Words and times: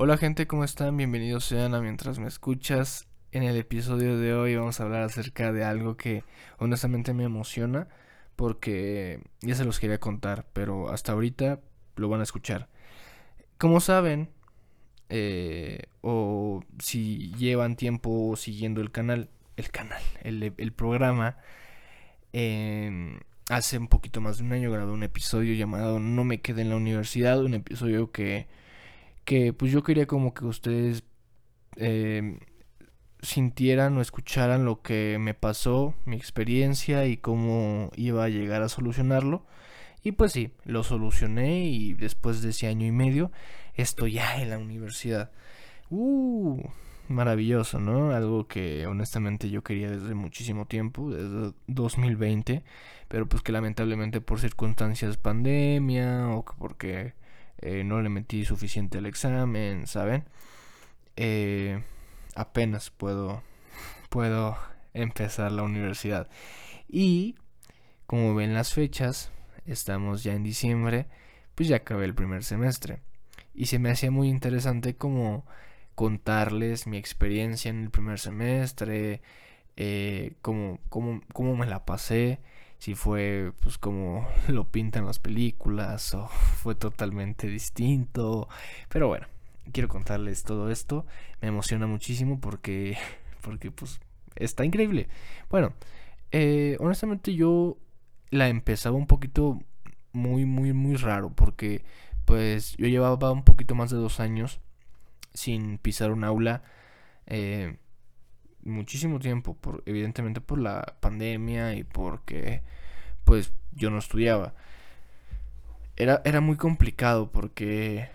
Hola 0.00 0.16
gente, 0.16 0.46
¿cómo 0.46 0.62
están? 0.62 0.96
Bienvenidos 0.96 1.44
sean 1.44 1.74
a 1.74 1.80
Mientras 1.80 2.20
me 2.20 2.28
escuchas. 2.28 3.08
En 3.32 3.42
el 3.42 3.56
episodio 3.56 4.16
de 4.16 4.32
hoy 4.32 4.54
vamos 4.54 4.78
a 4.78 4.84
hablar 4.84 5.02
acerca 5.02 5.52
de 5.52 5.64
algo 5.64 5.96
que 5.96 6.22
honestamente 6.58 7.12
me 7.14 7.24
emociona 7.24 7.88
porque 8.36 9.20
ya 9.40 9.56
se 9.56 9.64
los 9.64 9.80
quería 9.80 9.98
contar, 9.98 10.46
pero 10.52 10.88
hasta 10.90 11.10
ahorita 11.10 11.58
lo 11.96 12.08
van 12.08 12.20
a 12.20 12.22
escuchar. 12.22 12.68
Como 13.58 13.80
saben, 13.80 14.30
eh, 15.08 15.86
o 16.00 16.62
si 16.78 17.32
llevan 17.32 17.74
tiempo 17.74 18.36
siguiendo 18.36 18.80
el 18.80 18.92
canal, 18.92 19.30
el 19.56 19.68
canal, 19.72 20.02
el, 20.22 20.72
programa, 20.74 21.38
em, 22.32 23.18
hace 23.50 23.78
un 23.78 23.88
poquito 23.88 24.20
más 24.20 24.38
de 24.38 24.44
un 24.44 24.52
año 24.52 24.70
grabé 24.70 24.92
un 24.92 25.02
episodio 25.02 25.54
llamado 25.54 25.98
No 25.98 26.22
me 26.22 26.40
quedé 26.40 26.62
en 26.62 26.70
la 26.70 26.76
universidad, 26.76 27.42
un 27.42 27.54
episodio 27.54 28.12
que 28.12 28.46
que 29.28 29.52
pues 29.52 29.70
yo 29.70 29.82
quería 29.82 30.06
como 30.06 30.32
que 30.32 30.46
ustedes 30.46 31.04
eh, 31.76 32.38
sintieran 33.20 33.94
o 33.98 34.00
escucharan 34.00 34.64
lo 34.64 34.80
que 34.80 35.18
me 35.20 35.34
pasó, 35.34 35.92
mi 36.06 36.16
experiencia 36.16 37.04
y 37.04 37.18
cómo 37.18 37.90
iba 37.94 38.24
a 38.24 38.30
llegar 38.30 38.62
a 38.62 38.70
solucionarlo. 38.70 39.44
Y 40.02 40.12
pues 40.12 40.32
sí, 40.32 40.54
lo 40.64 40.82
solucioné 40.82 41.66
y 41.66 41.92
después 41.92 42.40
de 42.40 42.50
ese 42.50 42.68
año 42.68 42.86
y 42.86 42.90
medio 42.90 43.30
estoy 43.74 44.12
ya 44.12 44.40
en 44.40 44.48
la 44.48 44.56
universidad. 44.56 45.30
Uh, 45.90 46.62
maravilloso, 47.08 47.80
¿no? 47.80 48.12
Algo 48.12 48.48
que 48.48 48.86
honestamente 48.86 49.50
yo 49.50 49.62
quería 49.62 49.90
desde 49.90 50.14
muchísimo 50.14 50.64
tiempo, 50.64 51.10
desde 51.10 51.52
2020, 51.66 52.62
pero 53.08 53.28
pues 53.28 53.42
que 53.42 53.52
lamentablemente 53.52 54.22
por 54.22 54.40
circunstancias 54.40 55.18
pandemia 55.18 56.28
o 56.30 56.46
porque 56.58 57.12
eh, 57.60 57.84
no 57.84 58.00
le 58.02 58.08
metí 58.08 58.44
suficiente 58.44 58.98
al 58.98 59.06
examen, 59.06 59.86
¿saben? 59.86 60.24
Eh, 61.16 61.82
apenas 62.34 62.90
puedo, 62.90 63.42
puedo 64.08 64.56
empezar 64.94 65.52
la 65.52 65.62
universidad. 65.62 66.28
Y 66.88 67.36
como 68.06 68.34
ven 68.34 68.54
las 68.54 68.72
fechas, 68.72 69.30
estamos 69.66 70.22
ya 70.22 70.34
en 70.34 70.44
diciembre, 70.44 71.06
pues 71.54 71.68
ya 71.68 71.76
acabé 71.76 72.04
el 72.04 72.14
primer 72.14 72.44
semestre. 72.44 73.00
Y 73.54 73.66
se 73.66 73.78
me 73.78 73.90
hacía 73.90 74.10
muy 74.10 74.28
interesante 74.28 74.96
como 74.96 75.44
contarles 75.94 76.86
mi 76.86 76.96
experiencia 76.96 77.70
en 77.70 77.82
el 77.82 77.90
primer 77.90 78.20
semestre, 78.20 79.20
eh, 79.76 80.34
cómo, 80.42 80.78
cómo, 80.88 81.20
cómo 81.32 81.56
me 81.56 81.66
la 81.66 81.84
pasé 81.84 82.38
si 82.78 82.94
fue 82.94 83.52
pues 83.62 83.76
como 83.78 84.26
lo 84.48 84.64
pintan 84.64 85.06
las 85.06 85.18
películas 85.18 86.14
o 86.14 86.28
fue 86.62 86.74
totalmente 86.74 87.48
distinto. 87.48 88.48
Pero 88.88 89.08
bueno, 89.08 89.26
quiero 89.72 89.88
contarles 89.88 90.44
todo 90.44 90.70
esto. 90.70 91.06
Me 91.40 91.48
emociona 91.48 91.86
muchísimo 91.86 92.40
porque, 92.40 92.96
porque 93.42 93.70
pues 93.70 94.00
está 94.36 94.64
increíble. 94.64 95.08
Bueno, 95.50 95.72
eh, 96.30 96.76
honestamente 96.80 97.34
yo 97.34 97.78
la 98.30 98.48
empezaba 98.48 98.96
un 98.96 99.06
poquito 99.06 99.58
muy, 100.12 100.44
muy, 100.44 100.72
muy 100.72 100.96
raro 100.96 101.30
porque 101.30 101.84
pues 102.24 102.76
yo 102.76 102.86
llevaba 102.86 103.32
un 103.32 103.44
poquito 103.44 103.74
más 103.74 103.90
de 103.90 103.96
dos 103.96 104.20
años 104.20 104.60
sin 105.34 105.78
pisar 105.78 106.12
un 106.12 106.24
aula. 106.24 106.62
Eh, 107.26 107.76
muchísimo 108.68 109.18
tiempo, 109.18 109.54
por, 109.54 109.82
evidentemente 109.86 110.40
por 110.40 110.58
la 110.58 110.96
pandemia 111.00 111.74
y 111.74 111.84
porque 111.84 112.62
pues 113.24 113.52
yo 113.72 113.90
no 113.90 113.98
estudiaba. 113.98 114.54
Era, 115.96 116.22
era 116.24 116.40
muy 116.40 116.56
complicado 116.56 117.30
porque, 117.30 118.08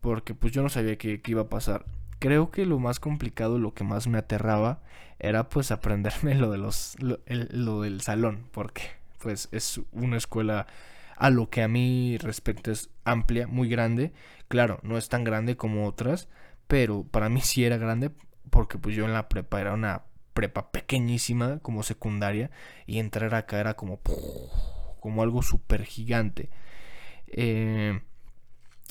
porque 0.00 0.34
pues 0.34 0.52
yo 0.52 0.62
no 0.62 0.68
sabía 0.68 0.96
qué, 0.98 1.20
iba 1.26 1.42
a 1.42 1.48
pasar. 1.48 1.86
Creo 2.18 2.50
que 2.50 2.66
lo 2.66 2.78
más 2.78 3.00
complicado, 3.00 3.58
lo 3.58 3.72
que 3.72 3.84
más 3.84 4.06
me 4.08 4.18
aterraba, 4.18 4.82
era 5.18 5.48
pues 5.48 5.70
aprenderme 5.70 6.34
lo, 6.34 6.50
de 6.50 6.58
los, 6.58 6.96
lo, 7.00 7.20
lo 7.26 7.82
del 7.82 8.00
salón, 8.00 8.46
porque 8.52 8.82
pues 9.18 9.48
es 9.52 9.80
una 9.92 10.16
escuela 10.16 10.66
a 11.16 11.30
lo 11.30 11.50
que 11.50 11.62
a 11.62 11.68
mí 11.68 12.16
respecto 12.18 12.70
es 12.72 12.90
amplia, 13.04 13.46
muy 13.46 13.68
grande. 13.68 14.12
Claro, 14.48 14.80
no 14.82 14.98
es 14.98 15.08
tan 15.08 15.22
grande 15.22 15.56
como 15.56 15.86
otras, 15.86 16.28
pero 16.66 17.04
para 17.04 17.28
mí 17.28 17.40
sí 17.42 17.64
era 17.64 17.76
grande 17.76 18.10
porque 18.50 18.78
pues 18.78 18.96
yo 18.96 19.04
en 19.04 19.12
la 19.12 19.28
prepa 19.28 19.60
era 19.60 19.74
una 19.74 20.04
prepa 20.34 20.70
pequeñísima 20.72 21.58
como 21.60 21.82
secundaria 21.82 22.50
y 22.86 22.98
entrar 22.98 23.34
acá 23.34 23.60
era 23.60 23.74
como 23.74 24.00
como 25.00 25.22
algo 25.22 25.42
súper 25.42 25.84
gigante. 25.84 26.50
Eh, 27.28 28.00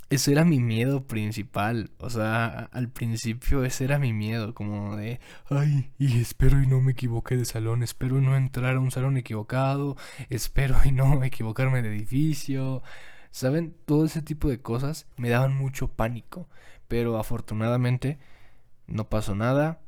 ese 0.09 0.31
era 0.31 0.43
mi 0.43 0.59
miedo 0.59 1.05
principal. 1.05 1.91
O 1.99 2.09
sea, 2.09 2.69
al 2.71 2.89
principio 2.89 3.63
ese 3.63 3.83
era 3.85 3.99
mi 3.99 4.11
miedo. 4.13 4.53
Como 4.55 4.97
de, 4.97 5.19
ay, 5.49 5.91
y 5.99 6.19
espero 6.19 6.61
y 6.61 6.67
no 6.67 6.81
me 6.81 6.93
equivoqué 6.93 7.37
de 7.37 7.45
salón. 7.45 7.83
Espero 7.83 8.19
no 8.21 8.35
entrar 8.35 8.75
a 8.75 8.79
un 8.79 8.91
salón 8.91 9.17
equivocado. 9.17 9.97
Espero 10.29 10.77
y 10.85 10.91
no 10.91 11.23
equivocarme 11.23 11.81
de 11.81 11.89
edificio. 11.89 12.81
¿Saben? 13.31 13.75
Todo 13.85 14.05
ese 14.05 14.21
tipo 14.21 14.49
de 14.49 14.61
cosas 14.61 15.07
me 15.17 15.29
daban 15.29 15.55
mucho 15.55 15.89
pánico. 15.89 16.49
Pero 16.87 17.17
afortunadamente 17.19 18.17
no 18.89 19.09
pasó 19.09 19.35
nada. 19.35 19.79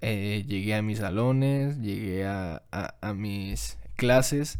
Eh, 0.00 0.44
llegué 0.46 0.74
a 0.74 0.82
mis 0.82 0.98
salones, 0.98 1.78
llegué 1.80 2.26
a, 2.26 2.62
a, 2.70 3.12
mis 3.12 3.78
clases 3.96 4.58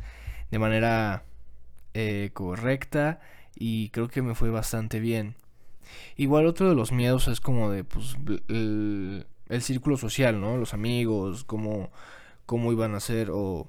de 0.50 0.58
manera 0.58 1.24
eh, 1.94 2.30
correcta 2.34 3.20
y 3.56 3.88
creo 3.90 4.08
que 4.08 4.22
me 4.22 4.34
fue 4.34 4.50
bastante 4.50 5.00
bien. 5.00 5.34
Igual 6.16 6.46
otro 6.46 6.68
de 6.68 6.74
los 6.74 6.92
miedos 6.92 7.26
es 7.28 7.40
como 7.40 7.70
de 7.70 7.84
pues 7.84 8.16
el, 8.48 9.26
círculo 9.60 9.96
social, 9.96 10.40
¿no? 10.40 10.56
Los 10.58 10.74
amigos, 10.74 11.44
cómo, 11.44 11.90
cómo 12.46 12.72
iban 12.72 12.94
a 12.94 13.00
ser 13.00 13.30
o, 13.30 13.68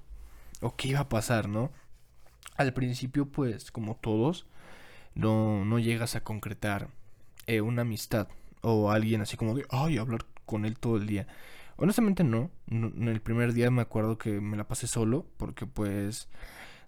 o 0.62 0.75
qué 0.75 0.90
iba 0.90 1.00
a 1.00 1.09
pasar, 1.09 1.48
¿no? 1.48 1.72
Al 2.58 2.74
principio 2.74 3.28
pues 3.28 3.72
como 3.72 3.96
todos 3.96 4.46
no, 5.16 5.66
no 5.66 5.80
llegas 5.80 6.16
a 6.16 6.24
concretar 6.24 6.90
eh, 7.48 7.62
una 7.62 7.84
amistad 7.84 8.28
o 8.61 8.91
alguien 8.91 9.22
así 9.22 9.38
como 9.38 9.55
de, 9.55 9.66
ay, 9.69 9.97
hablar 9.97 10.25
con 10.45 10.66
él 10.66 10.77
todo 10.77 10.97
el 10.97 11.07
día. 11.07 11.27
Honestamente 11.77 12.23
no. 12.23 12.51
En 12.69 13.07
el 13.07 13.22
primer 13.22 13.53
día 13.53 13.72
me 13.72 13.81
acuerdo 13.81 14.17
que 14.17 14.41
me 14.41 14.57
la 14.57 14.67
pasé 14.67 14.88
solo 14.88 15.25
porque 15.38 15.66
pues 15.66 16.29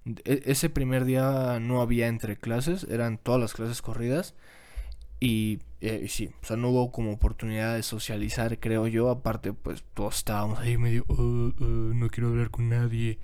e, 0.05 0.43
ese 0.45 0.69
primer 0.69 1.05
día 1.05 1.59
no 1.59 1.81
había 1.81 2.07
entre 2.07 2.37
clases, 2.37 2.85
eran 2.89 3.17
todas 3.17 3.41
las 3.41 3.53
clases 3.53 3.81
corridas 3.81 4.35
y, 5.19 5.59
eh, 5.79 6.07
sí, 6.09 6.31
o 6.41 6.45
sea, 6.45 6.57
no 6.57 6.69
hubo 6.69 6.91
como 6.91 7.13
oportunidad 7.13 7.75
de 7.75 7.83
socializar, 7.83 8.59
creo 8.59 8.87
yo, 8.87 9.09
aparte 9.09 9.53
pues 9.53 9.83
todos 9.93 10.17
estábamos 10.17 10.59
ahí 10.59 10.77
medio, 10.77 11.05
oh, 11.07 11.53
oh, 11.59 11.63
no 11.63 12.09
quiero 12.09 12.29
hablar 12.29 12.49
con 12.51 12.67
nadie. 12.69 13.19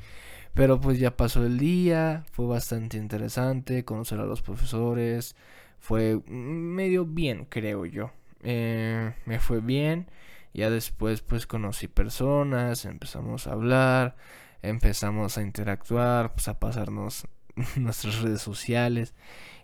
Pero 0.54 0.80
pues 0.82 1.00
ya 1.00 1.18
pasó 1.18 1.46
el 1.46 1.60
día, 1.60 2.26
fue 2.32 2.46
bastante 2.48 2.98
interesante 2.98 3.86
conocer 3.86 4.20
a 4.20 4.26
los 4.26 4.42
profesores, 4.42 5.36
fue 5.80 6.22
medio 6.28 7.06
bien, 7.06 7.46
creo 7.50 7.86
yo. 7.86 8.12
Eh, 8.44 9.14
me 9.26 9.40
fue 9.40 9.62
bien. 9.62 10.08
Ya 10.54 10.70
después 10.70 11.22
pues 11.22 11.46
conocí 11.46 11.88
personas, 11.88 12.86
empezamos 12.86 13.48
a 13.48 13.52
hablar, 13.52 14.16
empezamos 14.62 15.38
a 15.38 15.42
interactuar, 15.42 16.34
pues 16.34 16.48
a 16.48 16.60
pasarnos 16.60 17.28
nuestras 17.76 18.22
redes 18.22 18.42
sociales. 18.42 19.14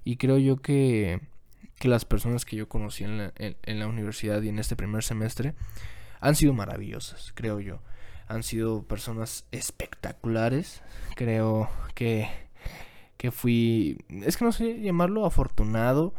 Y 0.03 0.17
creo 0.17 0.37
yo 0.37 0.57
que, 0.57 1.21
que 1.79 1.87
las 1.87 2.05
personas 2.05 2.45
que 2.45 2.55
yo 2.55 2.69
conocí 2.69 3.03
en 3.03 3.17
la, 3.17 3.33
en, 3.35 3.79
la 3.79 3.87
universidad 3.87 4.41
y 4.41 4.49
en 4.49 4.59
este 4.59 4.75
primer 4.75 5.03
semestre 5.03 5.55
han 6.19 6.35
sido 6.35 6.53
maravillosas, 6.53 7.31
creo 7.35 7.59
yo. 7.59 7.81
Han 8.27 8.43
sido 8.43 8.83
personas 8.83 9.45
espectaculares. 9.51 10.81
Creo 11.15 11.69
que, 11.93 12.27
que 13.17 13.31
fui, 13.31 13.97
es 14.09 14.37
que 14.37 14.45
no 14.45 14.51
sé 14.51 14.79
llamarlo 14.81 15.25
afortunado 15.25 16.13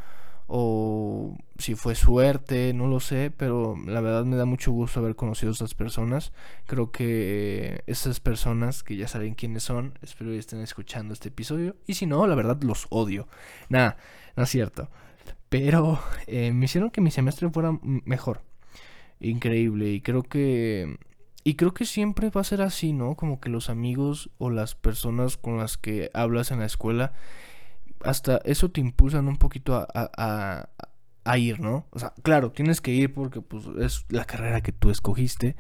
o 0.49 1.37
si 1.59 1.75
fue 1.75 1.95
suerte, 1.95 2.73
no 2.73 2.87
lo 2.87 3.01
sé, 3.01 3.33
pero 3.37 3.77
la 3.87 4.01
verdad 4.01 4.25
me 4.25 4.37
da 4.37 4.45
mucho 4.45 4.71
gusto 4.71 5.01
haber 5.01 5.17
conocido 5.17 5.51
a 5.51 5.53
estas 5.53 5.75
personas. 5.75 6.33
Creo 6.67 6.93
que 6.93 7.83
esas 7.87 8.21
personas 8.21 8.85
que 8.85 8.97
ya 8.97 9.09
saben 9.09 9.35
quiénes 9.35 9.65
son, 9.65 9.99
espero 10.03 10.31
que 10.31 10.39
estén 10.39 10.61
escuchando 10.61 11.15
este 11.15 11.29
episodio. 11.29 11.77
Y 11.87 11.95
si 11.95 12.07
no, 12.07 12.27
la 12.27 12.37
verdad 12.37 12.63
los 12.63 12.87
odio. 12.91 13.27
Nada, 13.69 13.97
no 14.37 14.45
es 14.45 14.51
cierto. 14.51 14.89
Pero 15.49 16.01
eh, 16.27 16.53
me 16.53 16.67
hicieron 16.67 16.91
que 16.91 17.01
mi 17.01 17.11
semestre 17.11 17.51
fuera 17.51 17.77
mejor. 17.83 18.43
Increíble. 19.21 19.91
Y 19.91 20.01
creo 20.01 20.23
que... 20.23 20.99
Y 21.43 21.55
creo 21.55 21.73
que 21.75 21.85
siempre 21.87 22.31
va 22.31 22.41
a 22.41 22.45
ser 22.45 22.61
así, 22.61 22.93
¿no? 22.93 23.15
Como 23.15 23.41
que 23.41 23.49
los 23.49 23.71
amigos 23.71 24.31
o 24.39 24.51
las 24.51 24.75
personas 24.75 25.37
con 25.37 25.59
las 25.59 25.77
que 25.77 26.11
hablas 26.13 26.51
en 26.51 26.59
la 26.59 26.67
escuela 26.67 27.13
hasta 28.03 28.39
eso 28.45 28.71
te 28.71 28.81
impulsan 28.81 29.29
un 29.29 29.37
poquito 29.37 29.75
a, 29.75 29.89
a, 29.95 30.69
a, 31.25 31.39
ir, 31.39 31.61
¿no? 31.61 31.87
O 31.91 31.99
sea, 31.99 32.13
claro, 32.23 32.53
tienes 32.53 32.81
que 32.81 32.93
ir 32.93 33.13
porque 33.13 33.41
pues 33.41 33.65
es 33.79 34.05
la 34.09 34.25
carrera 34.25 34.61
que 34.61 34.73
tú 34.73 34.91
escogiste, 34.91 35.57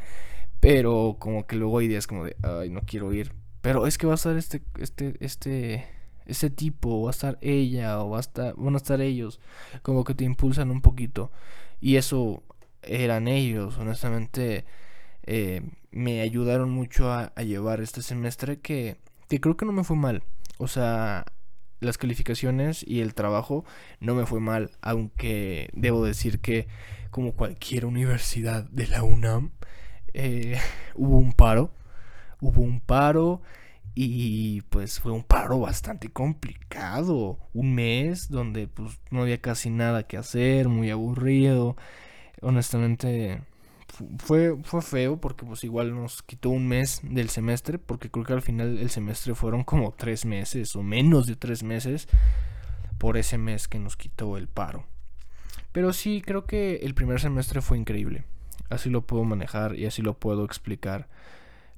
pero 0.60 1.16
como 1.18 1.46
que 1.46 1.56
luego 1.56 1.78
hay 1.78 1.88
días 1.88 2.06
como 2.06 2.24
de, 2.24 2.36
ay, 2.42 2.70
no 2.70 2.82
quiero 2.82 3.12
ir. 3.12 3.32
Pero 3.62 3.86
es 3.86 3.98
que 3.98 4.06
va 4.06 4.14
a 4.14 4.16
estar 4.16 4.36
este, 4.36 4.62
este, 4.78 5.16
este, 5.20 5.86
ese 6.26 6.50
tipo, 6.50 7.02
va 7.02 7.10
a 7.10 7.12
estar 7.12 7.38
ella, 7.40 8.00
o 8.02 8.10
va 8.10 8.18
a 8.18 8.20
estar, 8.20 8.54
van 8.56 8.74
a 8.74 8.78
estar 8.78 9.00
ellos, 9.00 9.40
como 9.82 10.04
que 10.04 10.14
te 10.14 10.24
impulsan 10.24 10.70
un 10.70 10.80
poquito. 10.80 11.30
Y 11.80 11.96
eso 11.96 12.42
eran 12.82 13.28
ellos, 13.28 13.78
honestamente, 13.78 14.64
eh, 15.24 15.62
me 15.90 16.20
ayudaron 16.20 16.70
mucho 16.70 17.12
a, 17.12 17.32
llevar 17.36 17.80
este 17.80 18.02
semestre 18.02 18.60
que, 18.60 18.96
que 19.28 19.40
creo 19.40 19.56
que 19.56 19.66
no 19.66 19.72
me 19.72 19.84
fue 19.84 19.96
mal. 19.96 20.22
O 20.58 20.68
sea, 20.68 21.26
las 21.81 21.99
calificaciones 21.99 22.84
y 22.87 23.00
el 23.00 23.14
trabajo 23.14 23.64
no 24.00 24.14
me 24.14 24.26
fue 24.26 24.40
mal, 24.40 24.70
aunque 24.81 25.70
debo 25.73 26.05
decir 26.05 26.40
que 26.40 26.69
como 27.11 27.32
cualquier 27.32 27.87
universidad 27.87 28.64
de 28.70 28.87
la 28.87 29.02
UNAM, 29.02 29.52
eh, 30.14 30.58
hubo 30.94 31.19
un 31.19 31.32
paro, 31.32 31.70
hubo 32.40 32.62
un 32.62 32.81
paro 32.81 33.43
y 33.94 34.61
pues 34.62 35.00
fue 35.00 35.12
un 35.12 35.25
paro 35.25 35.61
bastante 35.61 36.11
complicado, 36.11 37.38
un 37.55 37.75
mes 37.75 38.29
donde 38.31 38.69
pues 38.69 39.00
no 39.11 39.22
había 39.22 39.40
casi 39.40 39.70
nada 39.70 40.02
que 40.02 40.19
hacer, 40.19 40.69
muy 40.69 40.90
aburrido, 40.90 41.76
honestamente 42.43 43.40
fue, 44.19 44.56
fue 44.62 44.82
feo 44.82 45.20
porque 45.20 45.44
pues 45.44 45.64
igual 45.64 45.94
nos 45.94 46.22
quitó 46.22 46.50
un 46.50 46.69
mes 46.69 47.00
del 47.02 47.28
semestre, 47.28 47.78
porque 47.78 48.10
creo 48.10 48.25
que 48.25 48.32
al 48.32 48.43
final 48.43 48.78
el 48.78 48.90
semestre 48.90 49.34
fueron 49.34 49.64
como 49.64 49.93
tres 49.93 50.25
meses 50.25 50.75
o 50.76 50.82
menos 50.82 51.26
de 51.26 51.37
tres 51.37 51.62
meses 51.62 52.08
por 52.98 53.16
ese 53.16 53.38
mes 53.38 53.69
que 53.69 53.78
nos 53.78 53.96
quitó 53.96 54.37
el 54.37 54.48
paro. 54.48 54.84
Pero 55.72 55.93
sí, 55.93 56.22
creo 56.25 56.46
que 56.46 56.76
el 56.76 56.94
primer 56.94 57.20
semestre 57.20 57.60
fue 57.60 57.78
increíble. 57.78 58.25
Así 58.70 58.90
lo 58.90 59.02
puedo 59.02 59.25
manejar 59.25 59.76
y 59.76 59.87
así 59.87 60.02
lo 60.02 60.14
puedo 60.14 60.44
explicar. 60.44 61.08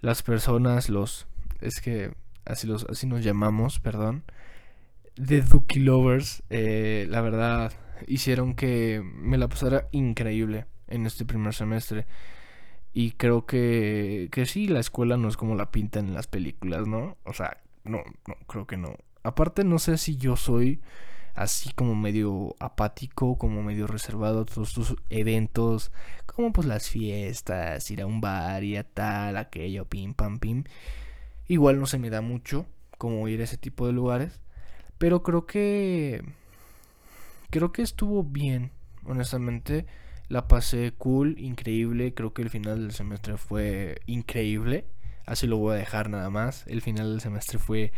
Las 0.00 0.22
personas, 0.22 0.88
los 0.88 1.26
es 1.60 1.80
que 1.80 2.12
así, 2.44 2.66
los, 2.66 2.86
así 2.88 3.06
nos 3.06 3.24
llamamos, 3.24 3.80
perdón, 3.80 4.22
The 5.14 5.42
Ducky 5.42 5.80
Lovers, 5.80 6.44
eh, 6.50 7.06
la 7.10 7.20
verdad, 7.20 7.72
hicieron 8.06 8.54
que 8.54 9.02
me 9.04 9.36
la 9.36 9.48
pasara 9.48 9.88
increíble 9.90 10.66
en 10.88 11.06
este 11.06 11.24
primer 11.24 11.54
semestre. 11.54 12.06
Y 12.92 13.12
creo 13.12 13.46
que, 13.46 14.28
que 14.32 14.46
sí, 14.46 14.66
la 14.68 14.80
escuela 14.80 15.16
no 15.16 15.28
es 15.28 15.36
como 15.36 15.54
la 15.54 15.70
pintan 15.70 16.08
en 16.08 16.14
las 16.14 16.26
películas, 16.26 16.86
¿no? 16.86 17.16
O 17.24 17.32
sea, 17.32 17.58
no, 17.84 18.02
no, 18.26 18.34
creo 18.46 18.66
que 18.66 18.76
no. 18.76 18.96
Aparte, 19.22 19.64
no 19.64 19.78
sé 19.78 19.98
si 19.98 20.16
yo 20.16 20.36
soy 20.36 20.80
así 21.34 21.72
como 21.72 21.94
medio 21.94 22.56
apático, 22.58 23.38
como 23.38 23.62
medio 23.62 23.86
reservado 23.86 24.40
a 24.40 24.44
todos 24.44 24.70
estos 24.70 24.96
eventos, 25.10 25.92
como 26.26 26.52
pues 26.52 26.66
las 26.66 26.88
fiestas, 26.88 27.88
ir 27.90 28.02
a 28.02 28.06
un 28.06 28.20
bar 28.20 28.64
y 28.64 28.76
a 28.76 28.84
tal, 28.84 29.36
aquello, 29.36 29.84
pim, 29.84 30.14
pam, 30.14 30.38
pim. 30.38 30.64
Igual 31.46 31.78
no 31.78 31.86
se 31.86 31.98
me 31.98 32.10
da 32.10 32.20
mucho 32.20 32.66
como 32.98 33.28
ir 33.28 33.40
a 33.40 33.44
ese 33.44 33.56
tipo 33.56 33.86
de 33.86 33.92
lugares. 33.92 34.40
Pero 34.98 35.22
creo 35.22 35.46
que... 35.46 36.22
Creo 37.50 37.72
que 37.72 37.82
estuvo 37.82 38.24
bien, 38.24 38.72
honestamente. 39.04 39.86
La 40.28 40.46
pasé 40.46 40.92
cool, 40.92 41.38
increíble. 41.38 42.12
Creo 42.14 42.34
que 42.34 42.42
el 42.42 42.50
final 42.50 42.80
del 42.80 42.92
semestre 42.92 43.36
fue 43.38 44.00
increíble. 44.06 44.84
Así 45.24 45.46
lo 45.46 45.56
voy 45.56 45.74
a 45.74 45.78
dejar 45.78 46.10
nada 46.10 46.28
más. 46.30 46.66
El 46.66 46.82
final 46.82 47.10
del 47.10 47.20
semestre 47.20 47.58
fue 47.58 47.92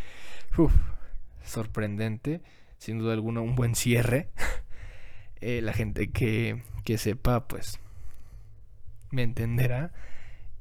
sorprendente. 1.44 2.41
Sin 2.79 2.99
duda 2.99 3.15
alguna, 3.15 3.41
un 3.41 3.55
buen 3.55 3.75
cierre. 3.75 4.31
Eh, 5.43 5.62
la 5.62 5.73
gente 5.73 6.11
que, 6.11 6.62
que 6.85 6.99
sepa, 6.99 7.49
pues, 7.49 7.81
me 9.11 9.23
entenderá. 9.23 9.91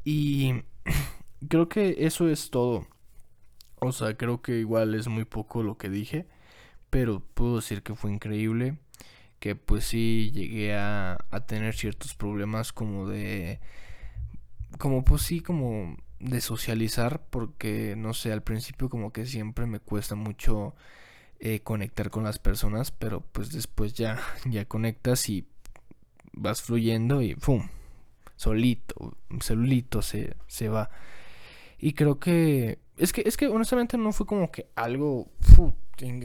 Y 0.06 0.63
creo 1.50 1.68
que 1.68 1.98
eso 2.06 2.30
es 2.30 2.50
todo. 2.50 2.88
O 3.81 3.92
sea, 3.92 4.16
creo 4.16 4.42
que 4.42 4.60
igual 4.60 4.95
es 4.95 5.10
muy 5.10 5.25
poco 5.25 5.63
lo 5.63 5.77
que 5.77 5.89
dije, 5.89 6.27
pero 6.89 7.21
puedo 7.33 7.57
decir 7.57 7.83
que 7.83 7.95
fue 7.95 8.12
increíble. 8.12 8.77
Que 9.39 9.56
pues 9.56 9.86
sí 9.86 10.31
llegué 10.33 10.75
a, 10.75 11.25
a 11.31 11.45
tener 11.45 11.75
ciertos 11.75 12.15
problemas 12.15 12.74
como 12.74 13.07
de... 13.07 13.59
Como 14.77 15.03
pues 15.03 15.24
sí, 15.24 15.41
como 15.41 15.97
de 16.19 16.41
socializar, 16.41 17.21
porque 17.30 17.95
no 17.97 18.13
sé, 18.13 18.31
al 18.31 18.44
principio 18.44 18.89
como 18.89 19.12
que 19.12 19.25
siempre 19.25 19.65
me 19.65 19.80
cuesta 19.80 20.15
mucho 20.15 20.75
eh, 21.39 21.62
conectar 21.62 22.09
con 22.09 22.24
las 22.24 22.39
personas, 22.39 22.91
pero 22.91 23.21
pues 23.21 23.51
después 23.51 23.94
ya, 23.94 24.19
ya 24.45 24.65
conectas 24.65 25.30
y 25.30 25.45
vas 26.33 26.62
fluyendo 26.62 27.21
y 27.21 27.35
¡pum! 27.35 27.68
Solito, 28.35 29.18
solito 29.42 30.01
se, 30.01 30.35
se 30.47 30.69
va. 30.69 30.89
Y 31.77 31.94
creo 31.94 32.19
que. 32.19 32.80
Es 32.99 33.13
que, 33.13 33.23
es 33.25 33.37
que 33.37 33.47
honestamente 33.47 33.97
no 33.97 34.11
fue 34.11 34.25
como 34.25 34.51
que 34.51 34.67
algo 34.75 35.29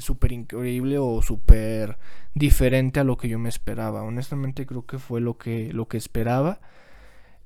súper 0.01 0.33
increíble 0.33 0.99
o 0.99 1.23
súper 1.23 1.99
diferente 2.35 3.01
a 3.01 3.05
lo 3.05 3.17
que 3.17 3.29
yo 3.29 3.39
me 3.39 3.49
esperaba. 3.49 4.03
Honestamente 4.03 4.67
creo 4.67 4.85
que 4.85 4.99
fue 4.99 5.21
lo 5.21 5.39
que, 5.39 5.73
lo 5.73 5.87
que 5.87 5.97
esperaba. 5.97 6.61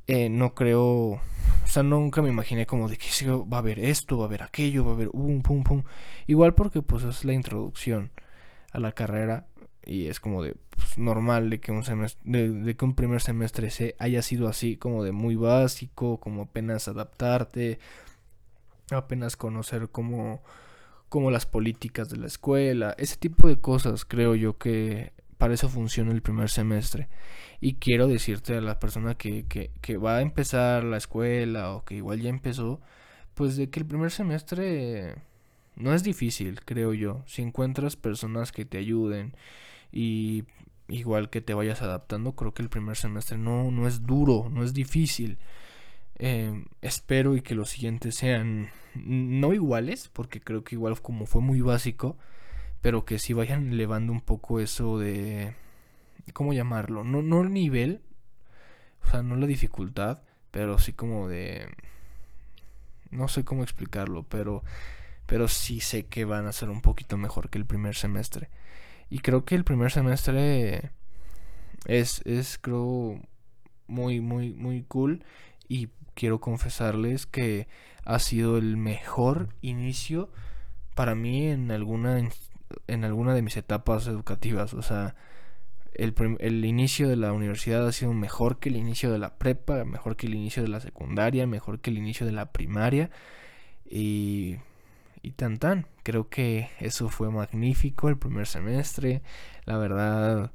Eh, 0.07 0.31
no 0.31 0.55
creo. 0.55 0.87
O 0.89 1.21
sea, 1.67 1.83
nunca 1.83 2.23
me 2.23 2.31
imaginé 2.31 2.65
como 2.67 2.89
de 2.89 2.97
que 2.97 3.09
va 3.27 3.59
a 3.59 3.61
haber 3.61 3.79
esto, 3.79 4.17
va 4.17 4.25
a 4.25 4.29
haber 4.29 4.43
aquello, 4.43 4.85
va 4.85 4.93
a 4.93 4.95
haber 4.95 5.11
un 5.13 5.43
pum, 5.43 5.63
pum. 5.63 5.83
Igual 6.27 6.55
porque 6.55 6.81
pues 6.81 7.05
es 7.05 7.27
la 7.27 7.35
introducción 7.35 8.11
a 8.73 8.81
la 8.81 8.93
carrera 8.93 9.47
y 9.85 10.07
es 10.07 10.21
como 10.21 10.43
de 10.43 10.55
pues, 10.71 10.99
normal 10.99 11.51
de 11.51 11.61
que 11.61 11.73
un 11.73 11.83
de, 12.25 12.77
que 12.77 12.85
un 12.85 12.95
primer 12.95 13.21
semestre 13.21 13.71
se 13.71 13.97
haya 13.99 14.23
sido 14.23 14.49
así 14.49 14.77
como 14.77 15.05
de 15.05 15.13
muy 15.13 15.35
básico, 15.35 16.21
como 16.21 16.43
apenas 16.43 16.89
adaptarte, 16.89 17.79
apenas 18.91 19.37
conocer 19.37 19.89
como 19.91 20.43
como 21.09 21.31
las 21.31 21.47
políticas 21.47 22.11
de 22.11 22.19
la 22.19 22.27
escuela, 22.27 22.95
ese 22.99 23.17
tipo 23.17 23.49
de 23.49 23.59
cosas 23.59 24.05
creo 24.05 24.35
yo 24.35 24.59
que 24.59 25.13
para 25.39 25.55
eso 25.55 25.69
funciona 25.69 26.13
el 26.13 26.23
primer 26.23 26.51
semestre. 26.51 27.09
Y 27.61 27.75
quiero 27.75 28.09
decirte 28.09 28.57
a 28.57 28.61
la 28.61 28.79
persona 28.79 29.15
que, 29.17 29.47
que, 29.47 29.97
va 29.97 30.19
a 30.19 30.23
empezar 30.23 30.85
la 30.85 30.97
escuela 30.97 31.73
o 31.73 31.85
que 31.85 31.97
igual 31.97 32.21
ya 32.21 32.29
empezó, 32.29 32.81
pues 33.35 33.57
de 33.57 33.71
que 33.71 33.81
el 33.81 33.87
primer 33.87 34.11
semestre 34.11 35.15
no 35.77 35.95
es 35.95 36.03
difícil, 36.03 36.61
creo 36.65 36.93
yo. 36.95 37.23
Si 37.27 37.43
encuentras 37.43 37.97
personas 37.97 38.53
que 38.53 38.65
te 38.65 38.79
ayuden 38.79 39.35
y 39.93 40.45
igual 40.89 41.31
que 41.31 41.41
te 41.41 41.55
vayas 41.55 41.83
adaptando, 41.83 42.35
creo 42.35 42.53
que 42.55 42.63
el 42.63 42.69
primer 42.69 42.97
semestre 42.97 43.39
no, 43.39 43.71
no 43.71 43.87
es 43.89 44.03
duro, 44.07 44.49
no 44.51 44.65
es 44.65 44.75
difícil. 44.75 45.39
Em, 46.17 46.67
espero 46.83 47.37
y 47.37 47.43
que 47.43 47.55
los 47.55 47.71
siguientes 47.71 48.17
sean 48.17 48.71
no 49.05 49.55
iguales, 49.55 50.09
porque 50.09 50.41
creo 50.41 50.65
que 50.65 50.75
igual 50.75 51.01
como 51.01 51.27
fue 51.27 51.43
muy 51.43 51.61
básico, 51.61 52.17
pero 52.81 53.05
que 53.05 53.19
sí 53.19 53.33
vayan 53.33 53.73
elevando 53.73 54.13
un 54.13 54.21
poco 54.21 54.61
eso 54.61 54.99
de... 54.99 55.55
¿Cómo 56.33 56.53
llamarlo? 56.53 57.05
No, 57.05 57.23
no 57.23 57.43
el 57.43 57.53
nivel, 57.53 58.03
o 59.05 59.11
sea, 59.11 59.23
no 59.23 59.37
la 59.37 59.47
dificultad, 59.47 60.23
pero 60.51 60.79
sí 60.79 60.93
como 60.93 61.29
de... 61.29 61.69
No 63.11 63.29
sé 63.29 63.45
cómo 63.45 63.63
explicarlo, 63.63 64.25
pero, 64.25 64.63
pero 65.27 65.49
sí 65.49 65.81
sé 65.81 66.07
que 66.07 66.25
van 66.27 66.47
a 66.47 66.53
ser 66.53 66.69
un 66.69 66.83
poquito 66.83 67.17
mejor 67.17 67.49
que 67.49 67.59
el 67.59 67.65
primer 67.65 67.95
semestre. 67.95 68.51
Y 69.09 69.21
creo 69.21 69.45
que 69.47 69.55
el 69.55 69.65
primer 69.65 69.91
semestre 69.91 70.91
es, 71.87 72.21
es 72.27 72.59
creo, 72.59 73.21
muy, 73.87 74.21
muy, 74.21 74.53
muy 74.53 74.83
cool. 74.83 75.25
Y 75.69 75.89
quiero 76.19 76.41
confesarles 76.41 77.27
que 77.27 77.69
ha 78.05 78.19
sido 78.19 78.59
el 78.59 78.77
mejor 78.77 79.51
inicio 79.63 80.31
para 80.95 81.15
mí 81.15 81.47
en 81.47 81.71
alguna, 81.71 82.29
en 82.87 83.05
alguna 83.05 83.35
de 83.35 83.43
mis 83.43 83.57
etapas 83.57 84.07
educativas. 84.07 84.75
O 84.75 84.83
sea, 84.83 85.15
el, 85.95 86.15
el, 86.41 86.65
inicio 86.65 87.09
de 87.09 87.17
la 87.17 87.33
universidad 87.33 87.87
ha 87.87 87.93
sido 87.93 88.13
mejor 88.15 88.59
que 88.59 88.69
el 88.71 88.77
inicio 88.77 89.13
de 89.13 89.19
la 89.19 89.37
prepa, 89.39 89.85
mejor 89.85 90.17
que 90.17 90.27
el 90.27 90.35
inicio 90.35 90.63
de 90.63 90.69
la 90.69 90.81
secundaria, 90.81 91.47
mejor 91.47 91.81
que 91.81 91.91
el 91.91 91.99
inicio 91.99 92.27
de 92.27 92.33
la 92.33 92.53
primaria. 92.53 93.11
Y 93.89 94.59
y 95.23 95.33
tan 95.33 95.59
tan. 95.59 95.87
Creo 96.03 96.29
que 96.29 96.71
eso 96.81 97.09
fue 97.09 97.31
magnífico 97.31 98.09
el 98.09 98.19
primer 98.19 98.47
semestre. 98.47 99.23
La 99.65 99.77
verdad, 99.79 100.53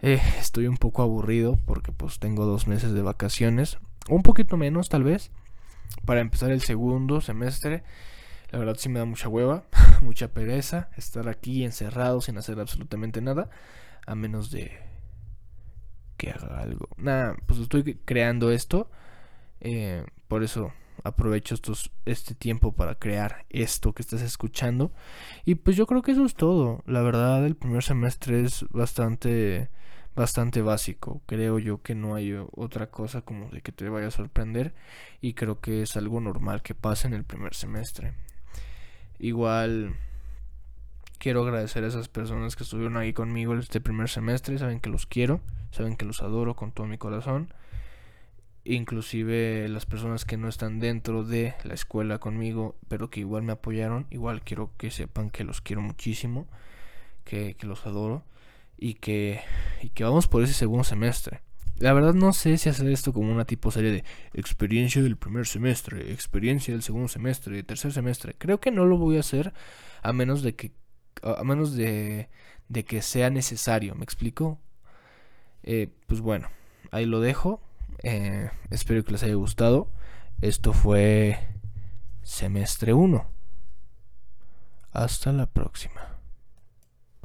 eh, 0.00 0.20
estoy 0.38 0.66
un 0.66 0.76
poco 0.76 1.02
aburrido 1.02 1.58
porque 1.66 1.92
pues 1.92 2.18
tengo 2.18 2.46
dos 2.46 2.66
meses 2.66 2.92
de 2.92 3.02
vacaciones. 3.02 3.78
Un 4.10 4.22
poquito 4.22 4.56
menos 4.56 4.88
tal 4.88 5.04
vez. 5.04 5.30
Para 6.04 6.20
empezar 6.20 6.50
el 6.50 6.60
segundo 6.60 7.20
semestre. 7.20 7.82
La 8.50 8.58
verdad 8.58 8.76
sí 8.76 8.88
me 8.88 8.98
da 8.98 9.04
mucha 9.04 9.28
hueva, 9.28 9.64
mucha 10.02 10.28
pereza 10.28 10.90
estar 10.96 11.28
aquí 11.28 11.64
encerrado 11.64 12.20
sin 12.20 12.36
hacer 12.36 12.58
absolutamente 12.58 13.20
nada. 13.20 13.48
A 14.06 14.14
menos 14.14 14.50
de 14.50 14.72
que 16.16 16.30
haga 16.30 16.60
algo. 16.60 16.88
Nada, 16.96 17.36
pues 17.46 17.60
estoy 17.60 17.94
creando 18.04 18.50
esto. 18.50 18.90
Eh, 19.60 20.04
por 20.28 20.42
eso 20.42 20.72
aprovecho 21.02 21.54
estos, 21.54 21.90
este 22.04 22.34
tiempo 22.34 22.72
para 22.72 22.94
crear 22.94 23.46
esto 23.48 23.92
que 23.92 24.02
estás 24.02 24.22
escuchando. 24.22 24.92
Y 25.44 25.56
pues 25.56 25.76
yo 25.76 25.86
creo 25.86 26.02
que 26.02 26.12
eso 26.12 26.24
es 26.24 26.34
todo. 26.34 26.82
La 26.86 27.02
verdad, 27.02 27.44
el 27.46 27.56
primer 27.56 27.82
semestre 27.82 28.44
es 28.44 28.66
bastante, 28.70 29.70
bastante 30.14 30.62
básico. 30.62 31.22
Creo 31.26 31.58
yo 31.58 31.82
que 31.82 31.94
no 31.94 32.14
hay 32.14 32.34
otra 32.52 32.90
cosa 32.90 33.22
como 33.22 33.48
de 33.50 33.62
que 33.62 33.72
te 33.72 33.88
vaya 33.88 34.08
a 34.08 34.12
sorprender. 34.12 34.74
Y 35.20 35.34
creo 35.34 35.60
que 35.60 35.82
es 35.82 35.96
algo 35.96 36.20
normal 36.20 36.62
que 36.62 36.74
pase 36.74 37.06
en 37.06 37.14
el 37.14 37.24
primer 37.24 37.54
semestre. 37.54 38.14
Igual, 39.18 39.96
quiero 41.18 41.42
agradecer 41.42 41.84
a 41.84 41.88
esas 41.88 42.08
personas 42.08 42.56
que 42.56 42.64
estuvieron 42.64 42.96
ahí 42.96 43.12
conmigo 43.12 43.54
este 43.54 43.80
primer 43.80 44.08
semestre. 44.08 44.58
Saben 44.58 44.80
que 44.80 44.90
los 44.90 45.06
quiero, 45.06 45.40
saben 45.70 45.96
que 45.96 46.04
los 46.04 46.22
adoro 46.22 46.54
con 46.56 46.72
todo 46.72 46.86
mi 46.86 46.98
corazón. 46.98 47.52
Inclusive 48.64 49.68
las 49.68 49.86
personas 49.86 50.26
que 50.26 50.36
no 50.36 50.48
están 50.48 50.80
dentro 50.80 51.24
de 51.24 51.54
la 51.64 51.72
escuela 51.72 52.18
conmigo, 52.18 52.76
pero 52.88 53.08
que 53.08 53.20
igual 53.20 53.42
me 53.42 53.52
apoyaron, 53.52 54.06
igual 54.10 54.42
quiero 54.42 54.70
que 54.76 54.90
sepan 54.90 55.30
que 55.30 55.44
los 55.44 55.62
quiero 55.62 55.80
muchísimo, 55.80 56.46
que, 57.24 57.54
que 57.54 57.66
los 57.66 57.86
adoro 57.86 58.22
y 58.80 58.94
que, 58.94 59.42
y 59.82 59.90
que 59.90 60.04
vamos 60.04 60.26
por 60.26 60.42
ese 60.42 60.54
segundo 60.54 60.84
semestre. 60.84 61.42
La 61.76 61.92
verdad 61.92 62.14
no 62.14 62.32
sé 62.32 62.58
si 62.58 62.68
hacer 62.68 62.88
esto 62.88 63.12
como 63.12 63.32
una 63.32 63.44
tipo 63.44 63.70
serie 63.70 63.92
de 63.92 64.04
experiencia 64.34 65.02
del 65.02 65.16
primer 65.16 65.46
semestre, 65.46 66.12
experiencia 66.12 66.74
del 66.74 66.82
segundo 66.82 67.08
semestre, 67.08 67.62
tercer 67.62 67.92
semestre. 67.92 68.34
Creo 68.36 68.60
que 68.60 68.70
no 68.70 68.84
lo 68.86 68.98
voy 68.98 69.16
a 69.16 69.20
hacer 69.20 69.52
a 70.02 70.12
menos 70.12 70.42
de 70.42 70.54
que 70.54 70.72
a 71.22 71.44
menos 71.44 71.74
de, 71.74 72.28
de 72.68 72.84
que 72.84 73.02
sea 73.02 73.30
necesario. 73.30 73.94
¿Me 73.94 74.04
explico? 74.04 74.58
Eh, 75.62 75.88
pues 76.06 76.20
bueno, 76.20 76.48
ahí 76.90 77.06
lo 77.06 77.20
dejo. 77.20 77.60
Eh, 78.02 78.50
espero 78.70 79.04
que 79.04 79.12
les 79.12 79.22
haya 79.22 79.34
gustado. 79.34 79.90
Esto 80.40 80.72
fue 80.72 81.38
semestre 82.22 82.92
1. 82.92 83.26
Hasta 84.92 85.32
la 85.32 85.46
próxima. 85.46 86.09